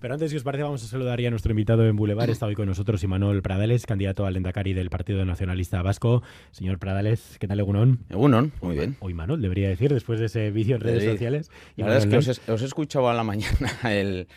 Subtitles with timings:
[0.00, 2.30] Pero antes, si os parece, vamos a saludar ya a nuestro invitado en Boulevard.
[2.30, 6.22] Está hoy con nosotros Imanol Pradales, candidato al Endacari del Partido Nacionalista Vasco.
[6.52, 7.98] Señor Pradales, ¿qué tal, Egunon?
[8.08, 8.96] Egunon, muy bien.
[9.00, 11.50] O Imanol, debería decir, después de ese vídeo en redes sociales.
[11.74, 14.28] La verdad es que os, he escuchado a la mañana el,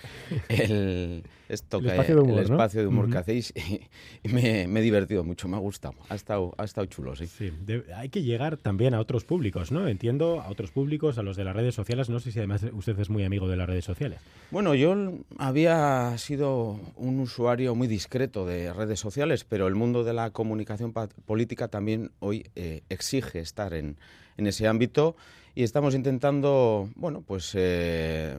[0.49, 3.53] el esto el espacio de humor, el espacio de humor que hacéis
[4.23, 7.27] y, me, he divertido mucho, me ha gustado, ha estado, ha estado chulo, sí.
[7.27, 7.51] sí
[7.95, 9.87] hay que llegar también a otros públicos, ¿no?
[9.87, 12.97] Entiendo, a otros públicos, a los de las redes sociales, no sé si además usted
[12.99, 14.19] es muy amigo de las redes sociales.
[14.51, 14.95] Bueno, yo
[15.37, 20.93] había sido un usuario muy discreto de redes sociales, pero el mundo de la comunicación
[21.25, 23.97] política también hoy eh, exige estar en,
[24.37, 25.15] en, ese ámbito
[25.55, 28.35] y estamos intentando, bueno, pues eh,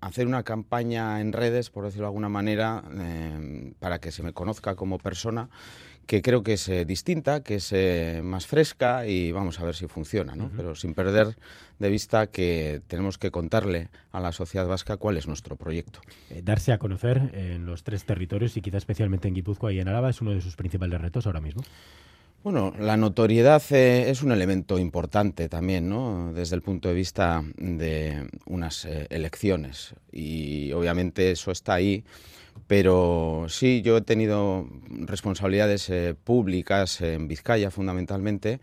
[0.00, 4.32] hacer una campaña en redes, por decirlo de alguna manera, eh, para que se me
[4.32, 5.48] conozca como persona,
[6.06, 9.76] que creo que es eh, distinta, que es eh, más fresca y vamos a ver
[9.76, 10.50] si funciona, ¿no?
[10.56, 11.36] Pero sin perder
[11.78, 16.00] de vista que tenemos que contarle a la sociedad vasca cuál es nuestro proyecto.
[16.42, 20.10] darse a conocer en los tres territorios y quizá especialmente en Guipúzcoa y en Álava
[20.10, 21.62] es uno de sus principales retos ahora mismo.
[22.42, 26.32] Bueno, la notoriedad eh, es un elemento importante también, ¿no?
[26.32, 29.94] Desde el punto de vista de unas eh, elecciones.
[30.10, 32.02] Y obviamente eso está ahí.
[32.66, 38.60] Pero sí, yo he tenido responsabilidades eh, públicas en Vizcaya fundamentalmente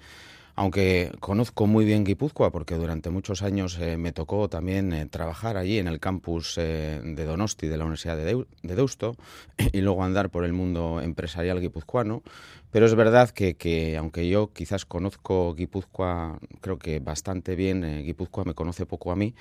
[0.60, 5.88] aunque conozco muy bien Guipúzcoa porque durante muchos años me tocó también trabajar allí en
[5.88, 9.16] el campus de Donosti de la Universidad de, Deusto
[9.72, 12.24] y luego andar por el mundo empresarial guipuzcoano,
[12.72, 18.44] pero es verdad que, aunque yo quizás conozco Guipúzcoa, creo que bastante bien, eh, Guipúzcoa
[18.44, 19.34] me conoce poco a mí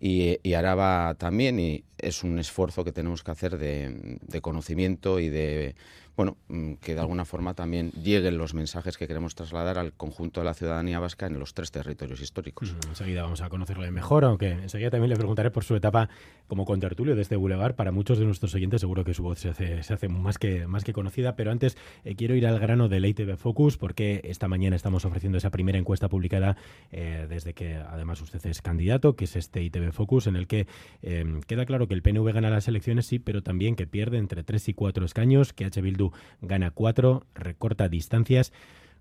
[0.00, 5.18] y, y, Araba también, y es un esfuerzo que tenemos que hacer de, de conocimiento
[5.18, 5.74] y de
[6.16, 10.40] bueno, mm, que de alguna forma también lleguen los mensajes que queremos trasladar al conjunto
[10.40, 12.72] de la ciudadanía vasca en los tres territorios históricos.
[12.72, 16.08] Mm, enseguida vamos a conocerlo mejor, aunque enseguida también le preguntaré por su etapa
[16.46, 17.74] como contertulio de este Boulevard.
[17.74, 20.66] Para muchos de nuestros oyentes seguro que su voz se hace, se hace más, que,
[20.66, 24.48] más que conocida, pero antes eh, quiero ir al grano del ITV Focus porque esta
[24.48, 26.56] mañana estamos ofreciendo esa primera encuesta publicada
[26.90, 30.66] eh, desde que además usted es candidato, que es este ITV Focus, en el que
[31.02, 34.42] eh, queda claro que el PNV gana las elecciones, sí, pero también que pierde entre
[34.42, 35.80] tres y cuatro escaños, que H.
[35.80, 38.52] Bildu gana cuatro, recorta distancias.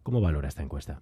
[0.03, 1.01] ¿Cómo valora esta encuesta?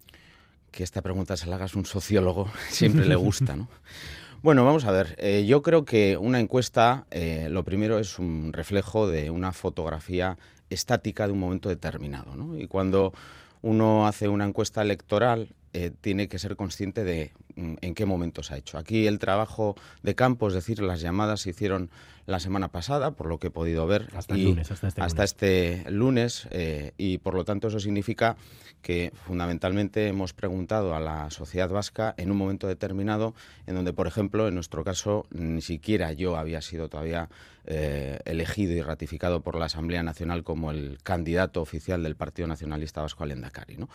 [0.70, 3.68] Que esta pregunta se la hagas un sociólogo siempre le gusta, ¿no?
[4.42, 5.14] Bueno, vamos a ver.
[5.18, 10.36] Eh, yo creo que una encuesta, eh, lo primero es un reflejo de una fotografía
[10.68, 12.34] estática de un momento determinado.
[12.34, 12.58] ¿no?
[12.58, 13.12] Y cuando
[13.60, 18.54] uno hace una encuesta electoral, eh, tiene que ser consciente de en qué momento se
[18.54, 18.78] ha hecho.
[18.78, 21.90] Aquí el trabajo de campo, es decir, las llamadas se hicieron
[22.26, 25.24] la semana pasada, por lo que he podido ver, hasta, el lunes, hasta este hasta
[25.24, 28.36] este lunes, eh, y por lo tanto eso significa
[28.80, 33.34] que fundamentalmente hemos preguntado a la sociedad vasca en un momento determinado,
[33.66, 37.28] en donde, por ejemplo, en nuestro caso, ni siquiera yo había sido todavía
[37.64, 43.02] eh, elegido y ratificado por la Asamblea Nacional como el candidato oficial del Partido Nacionalista
[43.02, 43.76] Vasco al Endacari.
[43.76, 43.88] ¿no?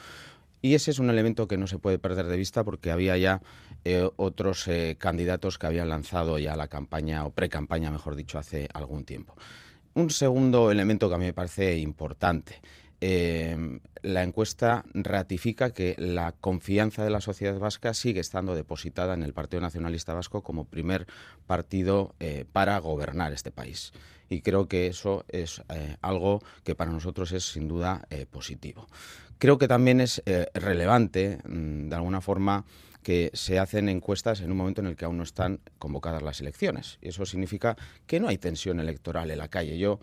[0.62, 3.42] Y ese es un elemento que no se puede perder de vista porque había ya
[3.86, 8.68] eh, otros eh, candidatos que habían lanzado ya la campaña, o pre-campaña, mejor dicho, hace
[8.74, 9.36] algún tiempo.
[9.94, 12.62] Un segundo elemento que a mí me parece importante.
[13.02, 19.24] Eh, la encuesta ratifica que la confianza de la sociedad vasca sigue estando depositada en
[19.24, 21.08] el Partido Nacionalista Vasco como primer
[21.46, 22.16] partido
[22.54, 23.92] para gobernar este país.
[24.30, 25.62] Y creo que eso es
[26.02, 28.88] algo que para nosotros es sin duda positivo.
[29.40, 32.66] Creo que también es eh, relevante, mm, de alguna forma,
[33.04, 36.42] que se hacen encuestas en un momento en el que aún no están convocadas las
[36.42, 36.98] elecciones.
[37.02, 39.78] Y eso significa que no hay tensión electoral en la calle.
[39.78, 40.00] Yo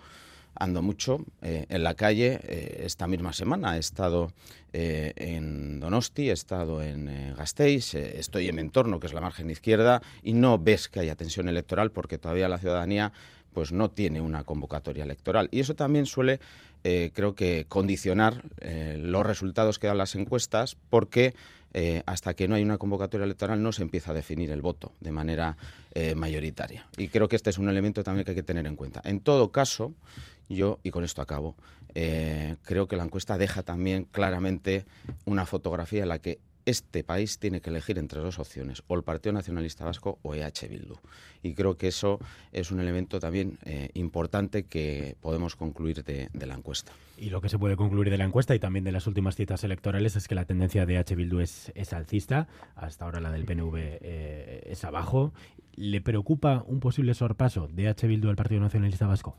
[0.54, 2.40] ando mucho eh, en la calle.
[2.44, 4.32] Eh, esta misma semana he estado
[4.76, 10.02] en Donosti, he estado en Gasteiz, estoy en mi entorno, que es la margen izquierda,
[10.20, 13.12] y no ves que haya tensión electoral porque todavía la ciudadanía
[13.52, 15.48] pues no tiene una convocatoria electoral.
[15.52, 16.40] Y eso también suele
[16.86, 21.34] eh, creo que condicionar eh, los resultados que dan las encuestas porque
[21.72, 24.92] eh, hasta que no hay una convocatoria electoral no se empieza a definir el voto
[25.00, 25.56] de manera
[26.16, 26.88] mayoritaria.
[26.96, 29.00] Y creo que este es un elemento también que hay que tener en cuenta.
[29.04, 29.94] En todo caso,
[30.48, 31.54] yo, y con esto acabo,
[31.92, 34.86] creo que la encuesta deja también claramente
[35.24, 39.02] una fotografía en la que este país tiene que elegir entre dos opciones, o el
[39.02, 40.96] Partido Nacionalista Vasco o EH Bildu.
[41.42, 42.18] Y creo que eso
[42.52, 46.92] es un elemento también eh, importante que podemos concluir de, la encuesta.
[47.18, 49.62] Y lo que se puede concluir de la encuesta y también de las últimas citas
[49.64, 53.76] electorales es que la tendencia de EH Bildu es, alcista, hasta ahora la del PNV
[53.76, 55.32] eh, es abajo.
[55.76, 59.36] ¿Le preocupa un posible sorpaso de EH Bildu al Partido Nacionalista Vasco?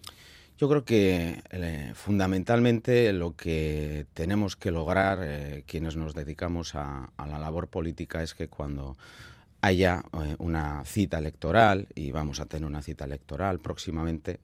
[0.57, 7.09] Yo creo que eh, fundamentalmente lo que tenemos que lograr eh, quienes nos dedicamos a,
[7.17, 8.95] la labor política es que cuando
[9.59, 14.39] haya eh, una cita electoral, y vamos a tener una cita electoral próximamente,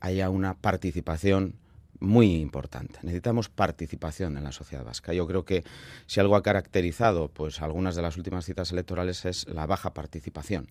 [0.00, 1.56] haya una participación
[2.00, 3.00] muy importante.
[3.02, 5.12] Necesitamos participación en la sociedad vasca.
[5.12, 5.62] Yo creo que
[6.06, 10.68] si algo ha caracterizado pues algunas de las últimas citas electorales es la baja participación.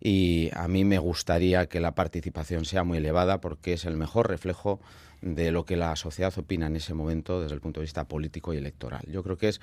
[0.00, 4.28] Y a mí me gustaría que la participación sea muy elevada porque es el mejor
[4.28, 4.80] reflejo
[5.22, 8.52] de lo que la sociedad opina en ese momento desde el punto de vista político
[8.54, 9.04] y electoral.
[9.10, 9.60] Yo creo que es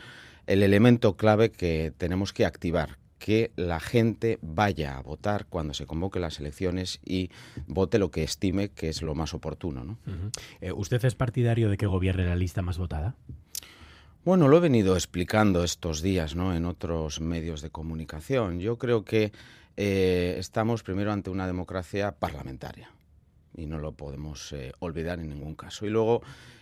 [0.47, 5.85] el elemento clave que tenemos que activar, que la gente vaya a votar cuando se
[5.85, 7.29] convoque las elecciones y
[7.67, 9.83] vote lo que estime que es lo más oportuno.
[9.83, 9.97] ¿no?
[10.59, 13.15] Eh, ¿Usted es partidario de que gobierne la lista más votada?
[14.25, 16.55] Bueno, lo he venido explicando estos días ¿no?
[16.55, 18.59] en otros medios de comunicación.
[18.59, 19.31] Yo creo que
[19.77, 22.91] eh, estamos primero ante una democracia parlamentaria
[23.55, 25.85] y no lo podemos eh, olvidar en ningún caso.
[25.85, 26.21] Y luego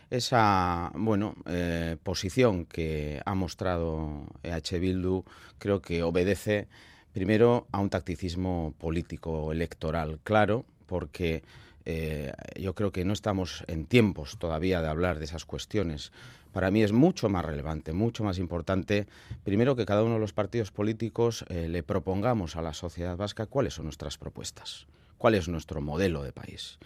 [0.10, 5.24] esa bueno eh, posición que ha mostrado EH Bildu
[5.58, 6.68] creo que obedece
[7.14, 11.44] primero a un tacticismo político electoral claro, porque
[11.86, 16.12] eh, yo creo que no estamos en tiempos todavía de hablar de esas cuestiones.
[16.52, 19.08] Para mí es mucho más relevante, mucho más importante,
[19.44, 23.76] primero que cada uno de los partidos políticos le propongamos a la sociedad vasca cuáles
[23.76, 24.86] son nuestras propuestas
[25.22, 26.80] cuál es nuestro modelo de país.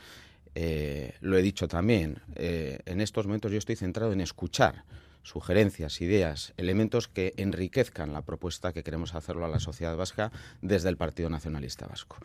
[0.55, 4.83] Eh, lo he dicho también, eh, en estos momentos yo estoy centrado en escuchar
[5.25, 10.31] sugerencias, ideas, elementos que enriquezcan la propuesta que queremos hacerlo a la sociedad vasca
[10.61, 12.17] desde el Partido Nacionalista Vasco.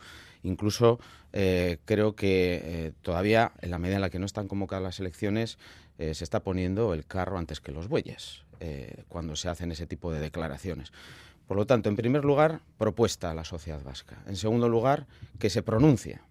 [0.43, 0.99] Incluso
[1.33, 5.57] eh, creo que todavía, en la medida en la que no están convocadas las elecciones,
[5.97, 8.43] se está poniendo el carro antes que los bueyes
[9.07, 10.91] cuando se hacen ese tipo de declaraciones.
[11.47, 14.23] Por lo tanto, en primer lugar, propuesta a la sociedad vasca.
[14.25, 15.05] En segundo lugar,
[15.37, 16.21] que se pronuncie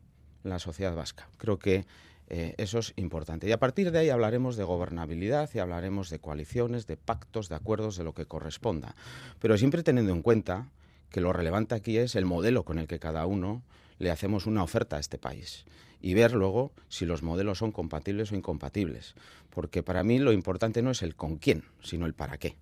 [0.45, 1.29] la sociedad vasca.
[1.37, 1.85] Creo que
[2.31, 3.49] eh, eso es importante.
[3.49, 7.57] Y a partir de ahí hablaremos de gobernabilidad y hablaremos de coaliciones, de pactos, de
[7.57, 8.95] acuerdos, de lo que corresponda.
[9.41, 10.69] Pero siempre teniendo en cuenta
[11.11, 13.63] que lo relevante aquí es el modelo con el que cada uno
[13.99, 15.65] le hacemos una oferta a este país
[16.01, 19.15] y ver luego si los modelos son compatibles o incompatibles.
[19.51, 22.57] Porque para mí lo importante no es el con quién, sino el para qué.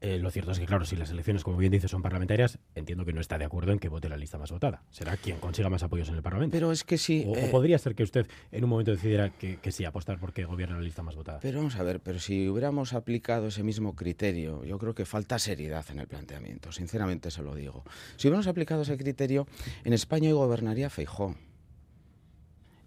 [0.00, 3.04] Eh, lo cierto es que, claro, si las elecciones, como bien dice, son parlamentarias, entiendo
[3.04, 4.82] que no está de acuerdo en que vote la lista más votada.
[4.90, 6.52] Será quien consiga más apoyos en el Parlamento.
[6.52, 7.24] Pero es que sí.
[7.26, 10.76] O, eh, podría ser que usted en un momento decidiera que, sí, apostar porque gobierna
[10.76, 11.40] la lista más votada.
[11.40, 15.38] Pero vamos a ver, pero si hubiéramos aplicado ese mismo criterio, yo creo que falta
[15.38, 17.82] seriedad en el planteamiento, sinceramente se lo digo.
[18.16, 19.48] Si hubiéramos aplicado ese criterio,
[19.84, 21.34] en España hoy gobernaría Feijó.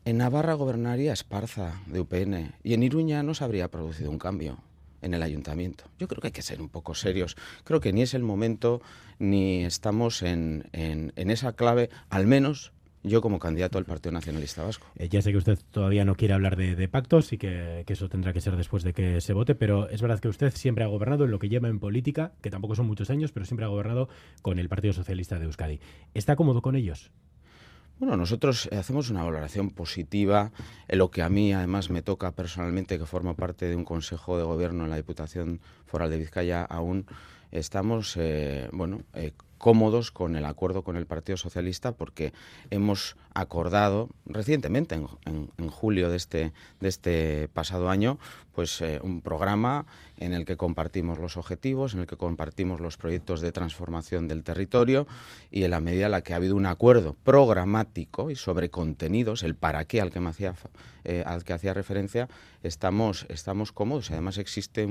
[0.06, 2.56] En Navarra gobernaría Esparza, de UPN.
[2.63, 4.58] Y en Iruña no se habría producido un cambio
[5.01, 5.86] en el ayuntamiento.
[6.00, 7.36] Yo creo que hay que ser un poco serios.
[7.63, 8.81] Creo que ni es el momento
[9.19, 12.71] ni estamos en, en, esa clave, al menos
[13.03, 14.86] yo como candidato al Partido Nacionalista Vasco.
[14.95, 18.09] Eh, ya sé que usted todavía no quiere hablar de, pactos y que, que, eso
[18.09, 20.88] tendrá que ser después de que se vote, pero es verdad que usted siempre ha
[20.88, 23.69] gobernado en lo que lleva en política, que tampoco son muchos años, pero siempre ha
[23.69, 24.09] gobernado
[24.42, 25.80] con el Partido Socialista de Euskadi.
[26.13, 27.12] ¿Está cómodo con ellos?
[28.01, 30.51] Bueno, nosotros eh, hacemos una valoración positiva.
[30.88, 34.39] En lo que a mí además me toca personalmente, que formo parte de un consejo
[34.39, 37.06] de gobierno en la Diputación Foral de Vizcaya, aún
[37.51, 42.33] estamos, eh, bueno, eh, cómodos con el acuerdo con el Partido Socialista porque
[42.71, 48.18] hemos acordado recientemente, en, julio de este, de este pasado año,
[48.53, 49.86] pues un programa
[50.18, 54.44] en el que compartimos los objetivos, en el que compartimos los proyectos de transformación del
[54.44, 55.06] territorio
[55.50, 59.44] y en la medida en la que ha habido un acuerdo programático y sobre contenidos,
[59.44, 60.56] el para qué al que me hacía
[61.03, 62.29] eh, al que hacía referencia,
[62.63, 64.12] estamos, estamos cómodos.
[64.12, 64.86] Además existe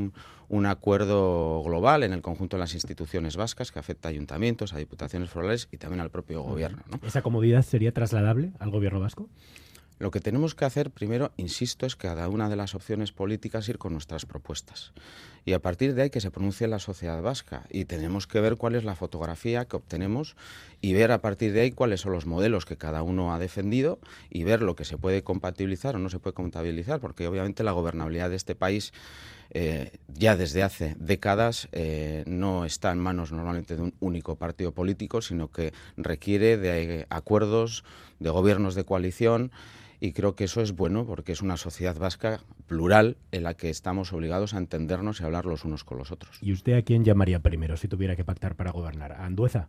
[0.48, 4.78] un, acuerdo global en el conjunto de las instituciones vascas que afecta a ayuntamientos, a
[4.78, 6.82] diputaciones forales y también al propio gobierno.
[7.02, 9.28] ¿Esa comodidad sería trasladable al gobierno vasco?
[10.00, 13.76] Lo que tenemos que hacer primero, insisto, es cada una de las opciones políticas ir
[13.76, 14.94] con nuestras propuestas.
[15.44, 17.66] Y a partir de ahí que se pronuncie la sociedad vasca.
[17.68, 20.36] Y tenemos que ver cuál es la fotografía que obtenemos
[20.80, 23.98] y ver a partir de ahí cuáles son los modelos que cada uno ha defendido
[24.30, 27.72] y ver lo que se puede compatibilizar o no se puede compatibilizar, porque obviamente la
[27.72, 28.94] gobernabilidad de este país
[29.50, 34.72] eh, ya desde hace décadas eh, no está en manos normalmente de un único partido
[34.72, 37.84] político, sino que requiere de acuerdos,
[38.18, 39.52] de gobiernos de coalición
[40.00, 43.68] y creo que eso es bueno porque es una sociedad vasca plural en la que
[43.68, 46.38] estamos obligados a entendernos y hablar los unos con los otros.
[46.40, 49.12] ¿Y usted a quién llamaría primero si tuviera que pactar para gobernar?
[49.12, 49.68] ¿A Andueza?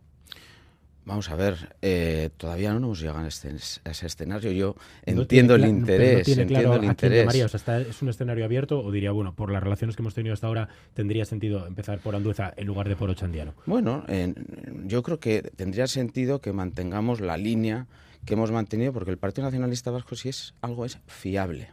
[1.04, 4.52] Vamos a ver, eh, todavía no hemos llegado a, este, ese escenario.
[4.52, 6.28] Yo entiendo el interés.
[6.28, 7.44] No entiendo el interés.
[7.44, 10.32] O sea, ¿Es un escenario abierto o diría, bueno, por las relaciones que hemos tenido
[10.32, 13.54] hasta ahora, tendría sentido empezar por Andueza en lugar de por Ochandiano?
[13.66, 14.04] Bueno,
[14.86, 17.88] yo creo que tendría sentido que mantengamos la línea
[18.24, 21.70] que hemos mantenido, porque el Partido Nacionalista Vasco, si es algo, es fiable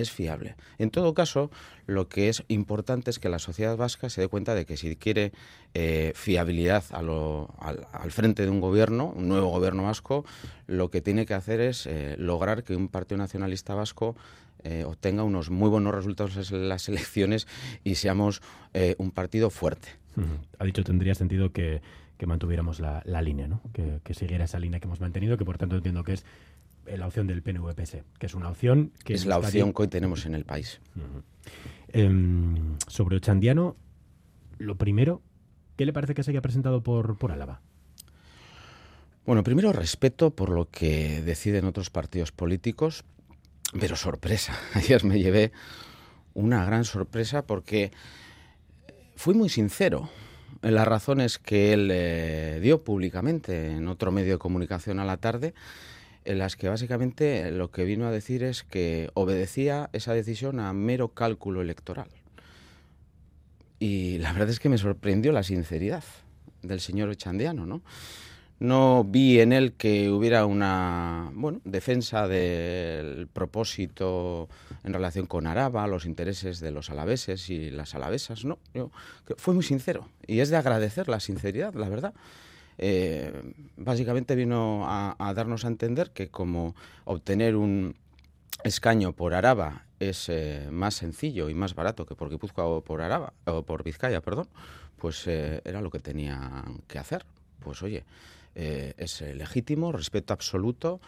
[0.00, 0.56] es fiable.
[0.78, 1.50] En todo caso,
[1.86, 4.96] lo que es importante es que la sociedad vasca se dé cuenta de que si
[4.96, 5.32] quiere
[5.74, 10.24] eh, fiabilidad al, frente de un gobierno, un nuevo gobierno vasco,
[10.66, 14.16] lo que tiene que hacer es eh, lograr que un partido nacionalista vasco
[14.62, 17.46] eh, obtenga unos muy buenos resultados en las elecciones
[17.84, 18.42] y seamos
[18.98, 19.88] un partido fuerte.
[20.58, 21.80] Ha dicho, tendría sentido que,
[22.26, 23.60] mantuviéramos la, línea, ¿no?
[23.72, 26.24] que, que siguiera esa línea que hemos mantenido, que por tanto entiendo que es
[26.86, 29.14] la opción del PNVPS, que es una opción que...
[29.14, 30.80] Es la opción que hoy tenemos en el país.
[31.88, 33.76] Em, sobre Ochandiano,
[34.58, 35.22] lo primero,
[35.76, 37.60] ¿qué le parece que se haya presentado por, por Álava?
[39.26, 43.04] Bueno, primero respeto por lo que deciden otros partidos políticos,
[43.78, 44.58] pero sorpresa.
[44.74, 45.52] Ayer me llevé
[46.34, 47.92] una gran sorpresa porque
[49.16, 50.08] fui muy sincero
[50.62, 55.54] las razones que él eh, dio públicamente en otro medio de comunicación a la tarde
[56.24, 60.72] en las que básicamente lo que vino a decir es que obedecía esa decisión a
[60.72, 62.08] mero cálculo electoral.
[63.78, 66.04] Y la verdad es que me sorprendió la sinceridad
[66.62, 67.82] del señor Echandiano, ¿no?
[68.60, 74.50] No vi en él que hubiera una bueno, defensa del propósito
[74.84, 78.58] en relación con Araba, los intereses de los alaveses y las alavesas, no.
[78.74, 78.90] Yo,
[79.38, 82.12] fue muy sincero y es de agradecer la sinceridad, la verdad.
[82.76, 83.32] Eh,
[83.78, 86.74] básicamente vino a, darnos a entender que como
[87.06, 87.96] obtener un
[88.62, 93.00] escaño por Araba es eh, más sencillo y más barato que por Guipúzcoa o por
[93.00, 94.48] Araba o por Vizcaya, perdón,
[94.98, 97.24] pues eh, era lo que tenía que hacer.
[97.60, 98.04] Pues oye,
[98.54, 101.00] es legítimo, respeto absoluto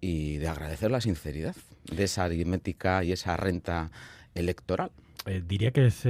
[0.00, 1.54] y de agradecer la sinceridad
[1.90, 3.90] de esa aritmética y esa renta
[4.34, 4.90] electoral.
[5.46, 6.04] diría que es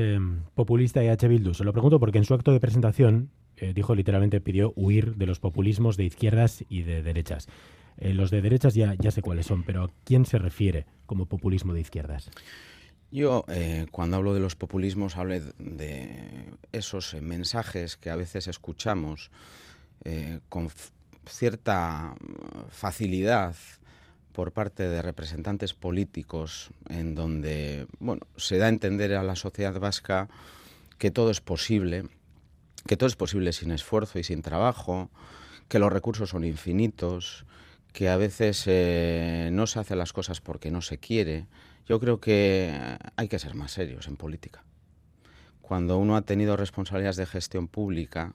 [0.55, 1.29] populista y H.
[1.29, 1.55] Bildu.
[1.55, 5.27] Se lo pregunto porque en su acto de presentación eh, dijo literalmente, pidió huir de
[5.27, 7.49] los populismos de izquierdas y de derechas.
[7.97, 11.27] Eh, los de derechas ya, ya sé cuáles son, pero ¿a quién se refiere como
[11.27, 12.31] populismo de izquierdas?
[13.11, 19.31] Yo, eh, cuando hablo de los populismos, hablo de esos mensajes que a veces escuchamos
[20.49, 20.71] con
[21.27, 22.15] cierta
[22.71, 23.55] facilidad
[24.33, 29.79] por parte de representantes políticos, en donde bueno, se da a entender a la sociedad
[29.79, 30.29] vasca
[30.99, 32.05] que todo es posible
[32.89, 35.11] que todo es posible sin esfuerzo y sin trabajo,
[35.69, 37.45] que los recursos son infinitos,
[37.93, 41.47] que a veces eh, no se hacen las cosas porque no se quiere.
[41.87, 44.65] Yo creo que hay que ser más serios en política.
[45.61, 48.33] Cuando uno ha tenido responsabilidades de gestión pública,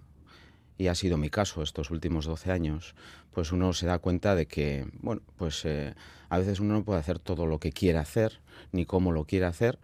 [0.78, 2.96] y ha sido mi caso estos últimos 12 años,
[3.32, 5.94] pues uno se da cuenta de que, bueno, pues eh,
[6.30, 8.40] a veces uno no puede hacer todo lo que quiere hacer,
[8.72, 9.80] ni cómo lo quiere hacer,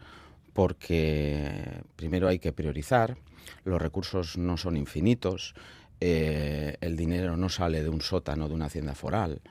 [0.54, 3.18] porque primero hay que priorizar,
[3.64, 5.54] los recursos no son infinitos,
[6.02, 9.42] eh, el dinero no sale de un sótano de una hacienda foral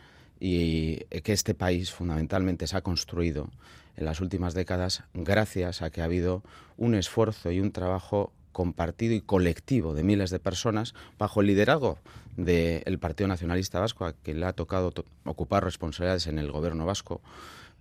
[0.41, 3.51] y que este país fundamentalmente se ha construido
[3.97, 6.43] en las últimas décadas gracias a que ha habido
[6.77, 11.97] un esfuerzo y un trabajo compartido y colectivo de miles de personas bajo el liderazgo
[12.37, 14.93] del Partido Nacionalista Vasco, a quien le ha tocado
[15.25, 17.21] ocupar responsabilidades en el gobierno vasco,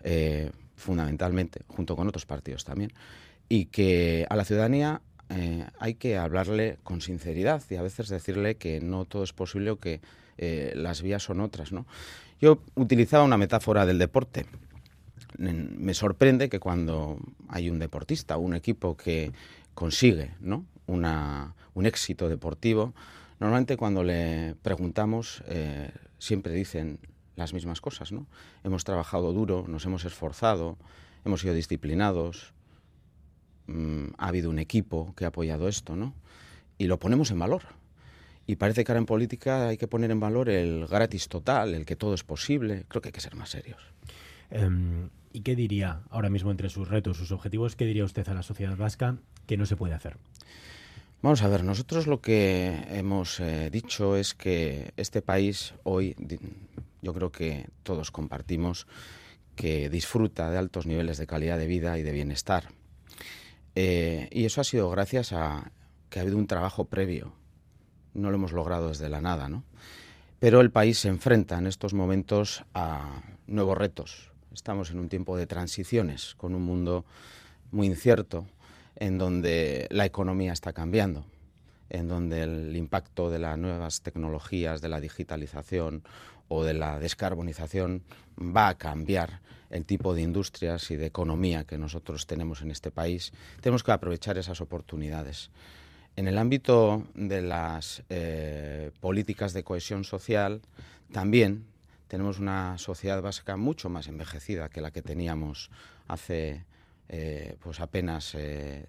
[0.03, 2.93] eh, fundamentalmente, junto con otros partidos también,
[3.49, 8.57] y que a la ciudadanía eh, hay que hablarle con sinceridad y a veces decirle
[8.57, 9.99] que no todo es posible o que
[10.37, 11.71] eh, las vías son otras.
[11.71, 11.87] ¿no?
[12.39, 14.45] Yo utilizaba una metáfora del deporte.
[15.39, 19.31] Me sorprende que cuando hay un deportista, un equipo que
[19.77, 20.65] consigue ¿no?
[20.87, 22.93] Un éxito deportivo,
[23.39, 26.99] normalmente cuando le preguntamos eh, siempre dicen
[27.35, 28.11] las mismas cosas.
[28.11, 28.25] ¿no?
[28.63, 30.77] Hemos trabajado duro, nos hemos esforzado,
[31.23, 32.53] hemos sido disciplinados,
[33.67, 36.13] Mm, ha habido un equipo que ha apoyado esto, ¿no?
[36.77, 37.63] Y lo ponemos en valor.
[38.45, 41.85] Y parece que ahora en política hay que poner en valor el gratis total, el
[41.85, 42.85] que todo es posible.
[42.87, 43.81] Creo que hay que ser más serios.
[44.49, 48.33] Em, ¿Y qué diría ahora mismo entre sus retos, sus objetivos, qué diría usted a
[48.33, 50.17] la sociedad vasca que no se puede hacer?
[51.23, 56.15] Vamos a ver, nosotros lo que hemos eh, dicho es que este país hoy,
[57.01, 58.85] yo creo que todos compartimos,
[59.55, 62.69] que disfruta de altos niveles de calidad de vida y de bienestar.
[63.73, 65.71] Eh, y eso ha sido gracias a
[66.09, 67.33] que ha habido un trabajo previo.
[68.13, 69.63] No lo hemos logrado desde la nada, ¿no?
[70.39, 74.31] Pero el país se enfrenta en estos momentos a nuevos retos.
[74.53, 77.05] Estamos en un tiempo de transiciones, con un mundo
[77.71, 78.45] muy incierto,
[78.99, 81.25] en donde la economía está cambiando,
[81.89, 86.03] en donde el impacto de las nuevas tecnologías, de la digitalización
[86.47, 88.03] o de la descarbonización
[88.37, 92.89] va a cambiar el tipo de industrias y de economía que nosotros tenemos en este
[92.89, 93.33] país.
[93.61, 95.51] Tenemos que aprovechar esas oportunidades.
[96.15, 100.61] En el ámbito de las eh, políticas de cohesión social,
[101.11, 101.65] también
[102.07, 105.69] tenemos una sociedad vasca mucho más envejecida que la que teníamos
[106.07, 106.65] hace
[107.09, 108.85] eh, pues apenas eh,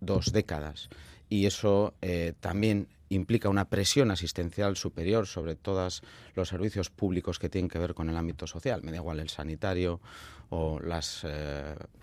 [0.00, 0.88] dos décadas.
[1.28, 6.02] Y eso eh, también implica una presión asistencial superior sobre todos
[6.34, 8.82] los servicios públicos que tienen que ver con el ámbito social.
[8.82, 10.00] Me da igual el sanitario
[10.48, 11.26] o las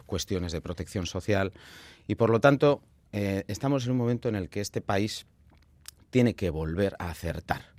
[0.05, 1.53] cuestiones de protección social.
[2.07, 5.25] Y por lo tanto, estamos en un momento en el que este país
[6.09, 7.76] tiene que volver a acertar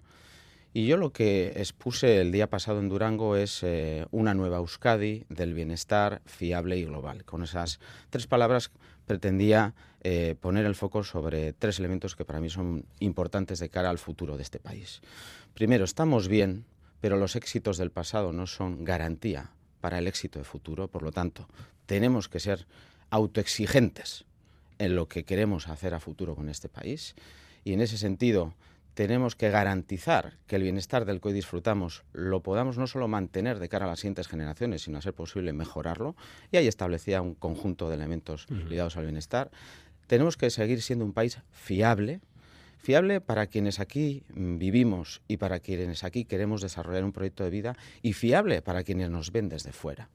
[0.78, 5.24] y yo lo que expuse el día pasado en Durango es eh, una nueva Euskadi
[5.28, 7.24] del bienestar fiable y global.
[7.24, 7.80] Con esas
[8.10, 8.70] tres palabras
[9.04, 13.90] pretendía eh, poner el foco sobre tres elementos que para mí son importantes de cara
[13.90, 15.00] al futuro de este país.
[15.52, 16.64] Primero, estamos bien,
[17.00, 20.86] pero los éxitos del pasado no son garantía para el éxito de futuro.
[20.86, 21.48] Por lo tanto,
[21.86, 22.68] tenemos que ser
[23.10, 24.26] autoexigentes
[24.78, 27.16] en lo que queremos hacer a futuro con este país.
[27.64, 28.54] Y en ese sentido,
[28.98, 33.60] tenemos que garantizar que el bienestar del que hoy disfrutamos lo podamos no solo mantener
[33.60, 36.16] de cara a las siguientes generaciones, sino a ser posible mejorarlo.
[36.50, 39.52] Y ahí establecía un conjunto de elementos ligados al bienestar.
[40.08, 42.18] Tenemos que seguir siendo un país fiable,
[42.78, 47.50] fiable para quienes aquí mm, vivimos y para quienes aquí queremos desarrollar un proyecto de
[47.50, 50.08] vida y fiable para quienes nos ven desde fuera.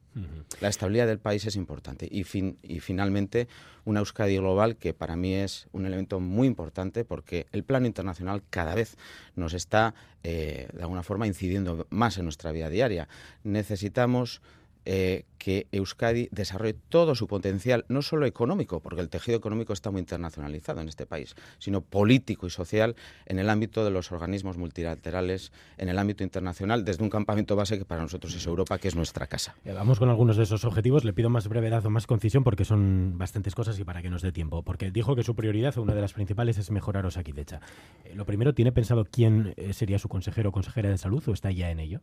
[0.60, 2.24] La estabilidad del país es importante y,
[2.62, 3.48] y finalmente
[3.84, 8.44] una Euskadi global que para mí es un elemento muy importante porque el plano internacional
[8.48, 8.96] cada vez
[9.34, 9.92] nos está
[10.22, 13.08] eh, de alguna forma incidiendo más en nuestra vida diaria.
[13.42, 14.40] Necesitamos
[14.84, 19.90] eh, que Euskadi desarrolle todo su potencial, no solo económico, porque el tejido económico está
[19.90, 24.56] muy internacionalizado en este país, sino político y social en el ámbito de los organismos
[24.56, 28.88] multilaterales, en el ámbito internacional, desde un campamento base que para nosotros es Europa, que
[28.88, 29.54] es nuestra casa.
[29.66, 31.04] Eh, vamos con algunos de esos objetivos.
[31.04, 34.22] Le pido más brevedad o más concisión porque son bastantes cosas y para que nos
[34.22, 34.62] dé tiempo.
[34.62, 37.60] Porque dijo que su prioridad, una de las principales, es mejorar Osakidecha.
[38.04, 41.50] Eh, lo primero, ¿tiene pensado quién sería su consejero o consejera de salud o está
[41.50, 42.00] ya en ello?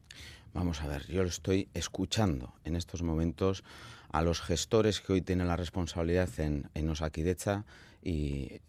[0.54, 3.64] Vamos a ver, yo lo estoy escuchando en estos momentos
[4.12, 7.66] a los gestores que hoy tienen la responsabilidad en, en Osakidecha
[8.04, 8.62] y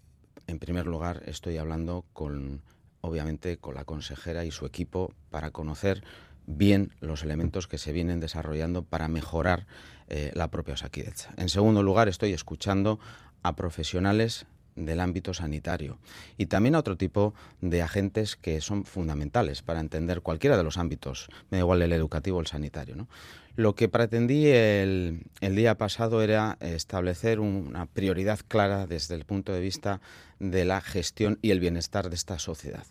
[0.47, 2.63] en primer lugar estoy hablando con
[3.01, 6.03] obviamente con la consejera y su equipo para conocer
[6.47, 9.67] bien los elementos que se vienen desarrollando para mejorar
[10.09, 11.33] eh, la propia Osakidecha.
[11.37, 12.99] En segundo lugar, estoy escuchando
[13.43, 15.99] a profesionales del ámbito sanitario
[16.37, 20.79] y también a otro tipo de agentes que son fundamentales para entender cualquiera de los
[20.79, 23.07] ámbitos, me da igual el educativo o el sanitario.
[23.55, 29.53] Lo que pretendí el, el, día pasado era establecer una prioridad clara desde el punto
[29.53, 30.01] de vista
[30.39, 32.87] de la gestión y el bienestar de esta sociedad.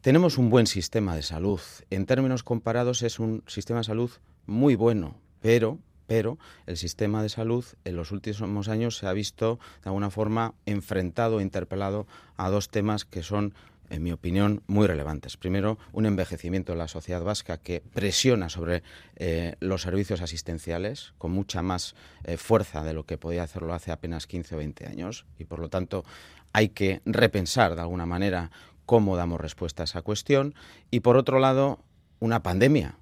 [0.00, 1.60] Tenemos un buen sistema de salud.
[1.90, 4.10] En términos comparados es un sistema de salud
[4.46, 5.78] muy bueno, pero
[6.12, 10.52] pero el sistema de salud en los últimos años se ha visto de alguna forma
[10.66, 13.54] enfrentado, interpelado a dos temas que son
[13.88, 15.38] en mi opinión, muy relevantes.
[15.38, 18.82] Primero, un envejecimiento de la sociedad vasca que presiona sobre
[19.16, 21.94] eh, los servicios asistenciales con mucha más
[22.24, 25.60] eh, fuerza de lo que podía hacerlo hace apenas 15 o 20 años y, por
[25.60, 26.04] lo tanto,
[26.52, 28.50] hay que repensar de alguna manera
[28.84, 30.54] cómo damos respuesta a esa cuestión.
[30.90, 31.78] Y, por otro lado,
[32.20, 32.96] una pandemia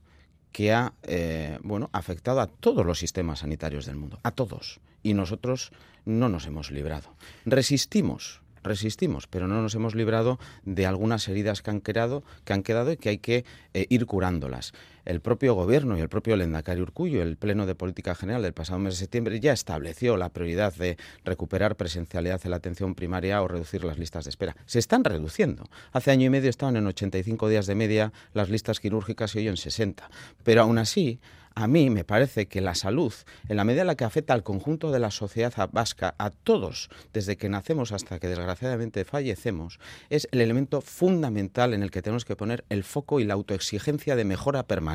[0.53, 4.81] que ha eh, bueno, afectado a todos los sistemas sanitarios del mundo, a todos.
[5.03, 5.73] Y nosotros
[6.05, 7.15] no nos hemos librado.
[7.45, 12.63] Resistimos, resistimos, pero no nos hemos librado de algunas heridas que han quedado, que han
[12.63, 14.73] quedado y que hay que eh, ir curándolas.
[15.05, 18.79] El propio gobierno y el propio Lendakari Urcullo, el Pleno de Política General del pasado
[18.79, 23.49] mes de septiembre, ya estableció la prioridad de recuperar presencialidad en la atención primaria o
[23.49, 24.57] reducir las listas de espera.
[24.67, 25.69] Se están reduciendo.
[25.93, 29.49] Hace año y medio estaban en 85 días de media las listas quirúrgicas y hoy
[29.49, 30.11] en 60.
[30.45, 31.21] Pero aún así,
[31.55, 33.13] a mí me parece que la salud,
[33.49, 36.91] en la medida en la que afecta al conjunto de la sociedad vasca, a todos,
[37.13, 42.25] desde que nacemos hasta que desgraciadamente fallecemos, es el elemento fundamental en el que tenemos
[42.25, 44.90] que poner el foco y la autoexigencia de mejora permanente.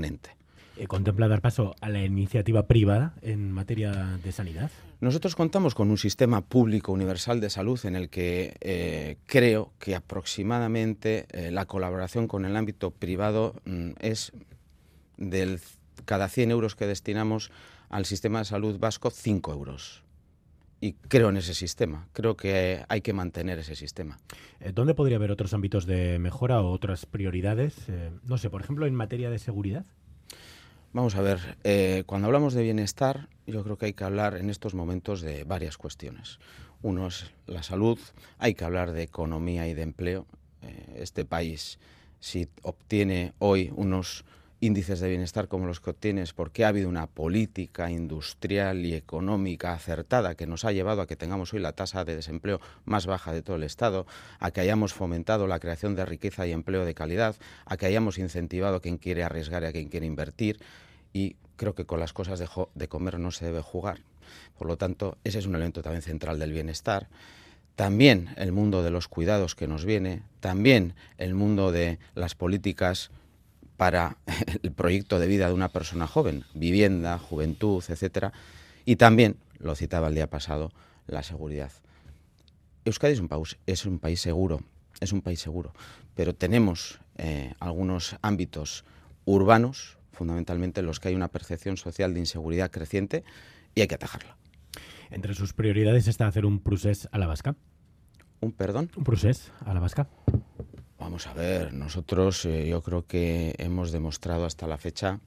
[0.77, 4.69] Eh, ¿Contempla dar paso a la iniciativa privada en materia de sanidad?
[4.99, 9.95] Nosotros contamos con un sistema público universal de salud en el que eh, creo que
[9.95, 14.34] aproximadamente eh, la colaboración con el ámbito privado mm, es
[15.17, 15.60] del
[16.03, 17.51] cada 100 euros que destinamos
[17.89, 20.05] al sistema de salud vasco, 5 euros.
[20.82, 24.20] Y creo en ese sistema, creo que hay que mantener ese sistema.
[24.60, 27.88] Eh, ¿Dónde podría haber otros ámbitos de mejora o otras prioridades?
[27.88, 29.86] Eh, no sé, por ejemplo, en materia de seguridad.
[30.92, 34.50] Vamos a ver, eh, cuando hablamos de bienestar, yo creo que hay que hablar en
[34.50, 36.40] estos momentos de varias cuestiones.
[36.82, 38.00] Uno es la salud,
[38.38, 40.26] hay que hablar de economía y de empleo.
[40.96, 41.78] este país,
[42.20, 44.26] si obtiene hoy unos
[44.60, 49.74] índices de bienestar como los que obtienes porque ha habido una política industrial y económica
[49.74, 53.34] acertada que nos ha llevado a que tengamos hoy la tasa de desempleo más baja
[53.34, 54.06] de todo el Estado,
[54.39, 58.18] a que hayamos fomentado la creación de riqueza y empleo de calidad, a que hayamos
[58.18, 60.60] incentivado a quien quiere arriesgar y a quien quiere invertir.
[61.13, 64.00] Y creo que con las cosas de, de comer no se debe jugar.
[64.58, 67.08] Por lo tanto, ese es un elemento también central del bienestar
[67.76, 73.12] también el mundo de los cuidados que nos viene, también el mundo de las políticas
[73.78, 74.18] para
[74.64, 78.34] el proyecto de vida de una persona joven, vivienda, juventud, etcétera,
[78.86, 80.72] y también, lo citaba el día pasado,
[81.08, 81.72] la seguridad.
[82.86, 84.62] Euskadi es un, país, es un país seguro,
[85.00, 85.74] es un país seguro,
[86.14, 88.86] pero tenemos eh, algunos ámbitos
[89.26, 93.24] urbanos, fundamentalmente en los que hay una percepción social de inseguridad creciente
[93.74, 94.38] y hay que atajarla.
[95.10, 97.56] Entre sus prioridades está hacer un procés a la vasca.
[98.40, 98.92] ¿Un perdón?
[98.96, 100.08] Un procés a la vasca.
[101.06, 105.20] Vamos a ver, nosotros eh, yo creo que hemos demostrado hasta la fecha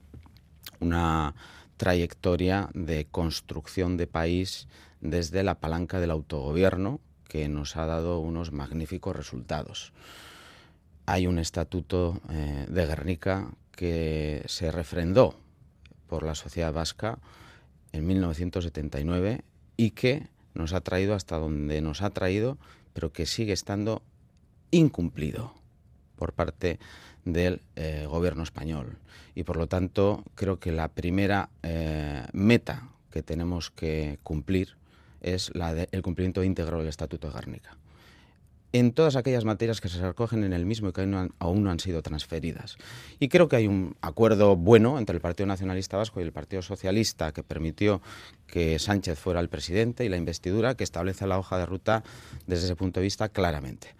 [0.81, 1.35] una
[1.77, 4.67] trayectoria de construcción de país
[4.99, 9.93] desde la palanca del autogobierno que nos ha dado unos magníficos resultados.
[11.05, 15.39] Hay un estatuto eh, de Guernica que se refrendó
[16.07, 17.19] por la sociedad vasca
[17.93, 19.45] en 1979
[19.77, 22.57] y que nos ha traído hasta donde nos ha traído,
[22.91, 24.01] pero que sigue estando
[24.71, 25.57] incumplido
[26.19, 26.77] por parte
[27.25, 28.97] del eh, gobierno español.
[29.33, 34.75] Y por lo tanto, creo que la primera eh, meta que tenemos que cumplir
[35.21, 35.51] es
[35.91, 37.77] el cumplimiento íntegro del Estatuto de Guernica.
[38.71, 41.01] En todas aquellas materias que se recogen en el mismo y que
[41.39, 42.77] aún no han sido transferidas.
[43.19, 46.61] Y creo que hay un acuerdo bueno entre el Partido Nacionalista Vasco y el Partido
[46.61, 47.99] Socialista que permitió
[48.45, 52.03] que Sánchez fuera el presidente y la investidura que establece la hoja de ruta
[52.45, 53.95] desde ese punto de vista claramente.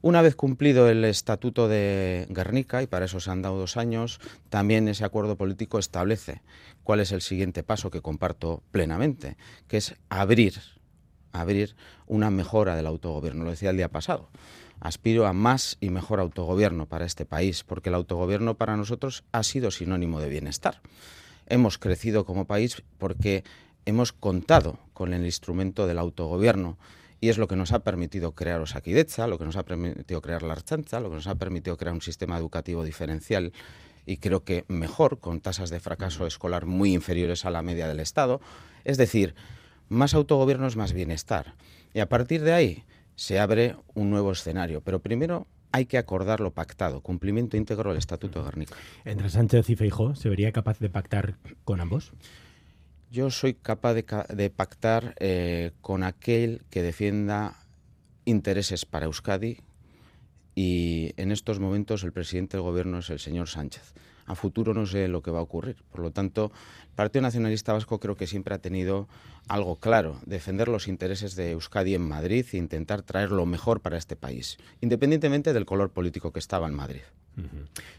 [0.00, 4.20] Una vez cumplido el Estatuto de Guernica, y para eso se han dado dos años,
[4.48, 6.40] también ese acuerdo político establece
[6.84, 10.60] cuál es el siguiente paso que comparto plenamente, que es abrir,
[11.32, 11.74] abrir
[12.06, 13.42] una mejora del autogobierno.
[13.42, 14.28] Lo decía el día pasado.
[14.80, 19.42] Aspiro a más y mejor autogobierno para este país, porque el autogobierno para nosotros ha
[19.42, 20.80] sido sinónimo de bienestar.
[21.46, 23.42] Hemos crecido como país porque
[23.84, 26.78] hemos contado con el instrumento del autogobierno
[27.20, 30.42] y es lo que nos ha permitido crear Osakidecha, lo que nos ha permitido crear
[30.42, 33.52] la Archancha, lo que nos ha permitido crear un sistema educativo diferencial
[34.06, 38.00] y creo que mejor, con tasas de fracaso escolar muy inferiores a la media del
[38.00, 38.40] Estado.
[38.84, 39.34] Es decir,
[39.90, 41.54] más autogobierno es más bienestar.
[41.92, 42.84] Y a partir de ahí
[43.16, 44.80] se abre un nuevo escenario.
[44.80, 48.76] Pero primero hay que acordar lo pactado, cumplimiento íntegro del Estatuto de Guernica.
[49.04, 52.12] ¿Entre Sánchez y Feijó se vería capaz de pactar con ambos?
[53.10, 57.66] Yo soy capaz de, pactar eh, con aquel que defienda
[58.24, 59.58] intereses para Euskadi
[60.54, 63.94] y en estos momentos el presidente del gobierno es el señor Sánchez.
[64.26, 65.76] A futuro no sé lo que va a ocurrir.
[65.90, 66.52] Por lo tanto,
[66.98, 69.06] Partido Nacionalista Vasco creo que siempre ha tenido
[69.46, 73.96] algo claro, defender los intereses de Euskadi en Madrid e intentar traer lo mejor para
[73.96, 77.02] este país, independientemente del color político que estaba en Madrid.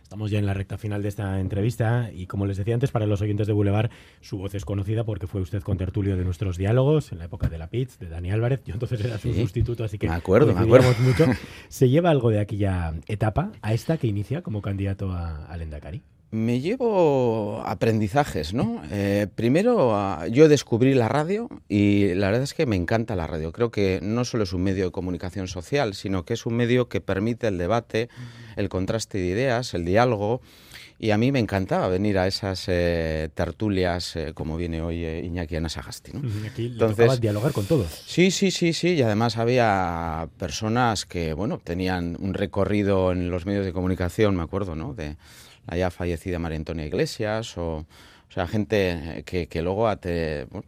[0.04, 3.06] Estamos ya en la recta final de esta entrevista y como les decía antes, para
[3.06, 6.58] los oyentes de Boulevard, su voz es conocida porque fue usted con tertulio de nuestros
[6.58, 8.62] diálogos en la época de la PITS, de Dani Álvarez.
[8.66, 10.94] Yo entonces era su sustituto, así que me acuerdo, me acuerdo.
[11.00, 11.26] mucho.
[11.70, 16.04] ¿Se lleva algo de aquella etapa a esta que inicia como candidato a, al Endacari?
[16.32, 18.84] Me llevo aprendizajes, ¿no?
[18.92, 23.52] Eh, primero, yo descubrí la radio y la verdad es que me encanta la radio.
[23.52, 26.88] Creo que no solo es un medio de comunicación social, sino que es un medio
[26.88, 28.10] que permite el debate,
[28.58, 30.42] el contraste de ideas, el diálogo.
[31.00, 35.56] Y a mí me encantaba venir a esas eh, tertulias, eh, como viene hoy Iñaki
[35.56, 36.12] Anasagasti.
[36.12, 36.22] ¿no?
[36.46, 38.04] Aquí Entonces, dialogar con todos.
[38.06, 38.90] Sí, sí, sí, sí.
[38.90, 44.44] Y además había personas que, bueno, tenían un recorrido en los medios de comunicación, me
[44.44, 44.94] acuerdo, ¿no?
[44.94, 45.16] De,
[45.76, 47.86] ya fallecida María Antonia Iglesias o,
[48.30, 49.90] o sea, gente que, que luego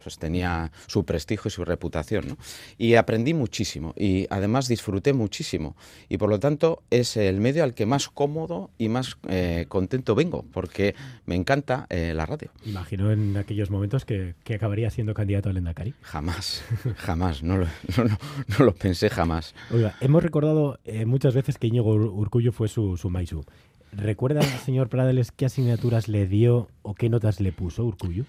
[0.02, 2.30] pues tenía su prestigio y su reputación.
[2.30, 2.36] ¿no?
[2.76, 5.76] Y aprendí muchísimo y además disfruté muchísimo.
[6.08, 10.16] Y por lo tanto es el medio al que más cómodo y más eh, contento
[10.16, 12.50] vengo, porque me encanta eh, la radio.
[12.66, 15.94] Imagino en aquellos momentos que, que, acabaría siendo candidato al Endacari.
[16.02, 16.64] Jamás,
[16.96, 18.18] jamás, no lo, no,
[18.58, 19.54] no, lo pensé jamás.
[19.70, 23.44] Oiga, hemos recordado eh, muchas veces que Íñigo Urcullo fue su, su Maisu.
[23.92, 28.24] ¿Recuerda, señor Pradeles, qué asignaturas le dio o qué notas le puso Urcuyo?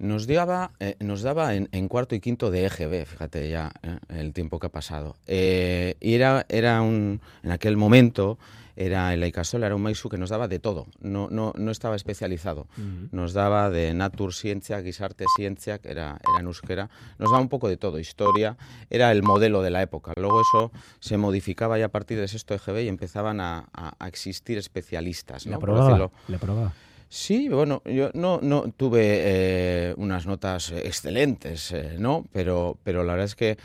[0.00, 4.32] Nos daba, eh, nos daba en, cuarto y quinto de EGB, fíjate ya eh, el
[4.32, 5.14] tiempo que ha pasado.
[5.28, 8.38] Eh, y era, era un, en aquel momento
[8.76, 11.96] era el Icasol, era un maisu que nos daba de todo, no, no, no estaba
[11.96, 12.66] especializado.
[13.12, 17.48] Nos daba de Natur Ciencia, Guisarte Ciencia, que era, era en euskera, nos daba un
[17.48, 18.56] poco de todo, historia,
[18.90, 20.12] era el modelo de la época.
[20.16, 24.58] Luego eso se modificaba ya a partir de sexto EGB y empezaban a, a, existir
[24.58, 25.46] especialistas.
[25.46, 25.50] ¿no?
[25.50, 26.10] ¿Le aprobaba?
[26.28, 26.72] ¿Le aprobaba?
[27.08, 32.26] Sí, bueno, yo no, no tuve eh, unas notas excelentes, eh, ¿no?
[32.32, 33.56] Pero, pero la verdad es que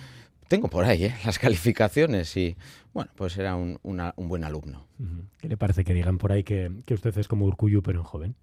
[0.49, 1.15] tengo por ahí ¿eh?
[1.25, 2.57] las calificaciones y,
[2.93, 4.85] bueno, pues era un, un buen alumno.
[5.37, 8.03] ¿Qué le parece que digan por ahí que, que usted es como Urcuyu, pero en
[8.03, 8.35] joven?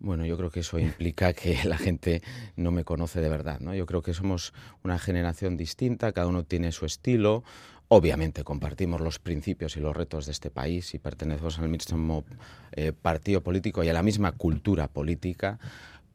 [0.00, 2.22] Bueno, yo creo que eso implica que la gente
[2.56, 3.74] no me conoce de verdad, ¿no?
[3.74, 4.54] Yo creo que somos
[4.84, 7.42] una generación distinta, cada uno tiene su estilo.
[7.88, 12.24] Obviamente compartimos los principios y los retos de este país y pertenecemos al mismo
[12.72, 15.58] eh, partido político y a la misma cultura política,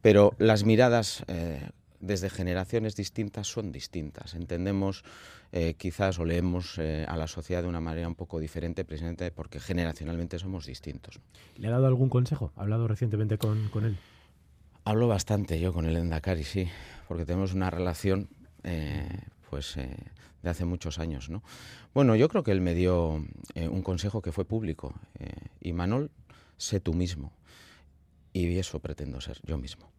[0.00, 1.68] pero las miradas eh,
[2.04, 4.34] desde generaciones distintas son distintas.
[4.34, 5.04] Entendemos
[5.52, 9.30] eh, quizás o leemos eh, a la sociedad de una manera un poco diferente, precisamente
[9.30, 11.20] porque generacionalmente somos distintos.
[11.56, 12.52] ¿Le ha dado algún consejo?
[12.56, 13.96] ¿Ha hablado recientemente con, él?
[14.84, 16.68] Hablo bastante yo con el Endacari, sí,
[17.08, 18.28] porque tenemos una relación
[18.62, 19.08] eh,
[19.48, 21.30] pues de hace muchos años.
[21.30, 21.42] ¿no?
[21.94, 24.94] Bueno, yo creo que él me dio un consejo que fue público.
[25.60, 26.10] y Manol,
[26.58, 27.32] sé tú mismo.
[28.34, 29.90] Y eso pretendo ser yo mismo.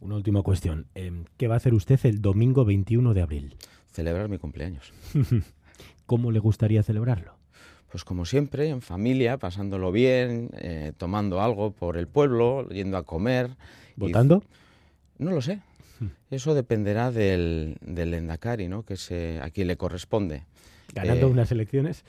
[0.00, 0.86] Una última cuestión.
[0.94, 3.56] Em, ¿Qué va a hacer usted el domingo 21 de abril?
[3.90, 4.92] Celebrar mi cumpleaños.
[6.06, 7.34] ¿Cómo le gustaría celebrarlo?
[7.90, 13.04] Pues como siempre, en familia, pasándolo bien, eh, tomando algo por el pueblo, yendo a
[13.04, 13.56] comer.
[13.96, 14.44] ¿Votando?
[15.16, 15.62] No lo sé.
[16.30, 18.84] Eso dependerá del, del Endacari, ¿no?
[18.84, 20.44] que es a quien le corresponde.
[20.94, 22.04] ¿Ganando eh, unas elecciones?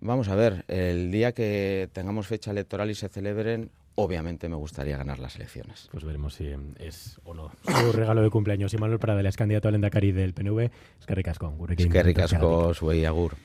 [0.00, 4.96] Vamos a ver, el día que tengamos fecha electoral y se celebren, obviamente me gustaría
[4.96, 5.88] ganar las elecciones.
[5.90, 8.72] Pues veremos si es o no su regalo de cumpleaños.
[8.72, 10.70] Y Manuel Pradela es candidato al Endacari del PNV.
[11.00, 11.52] Es que ricasco.
[11.76, 12.72] Es que ricasco,
[13.06, 13.36] agur.